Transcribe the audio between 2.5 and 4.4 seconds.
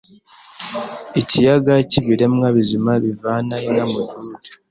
bizima bivana inka murwuri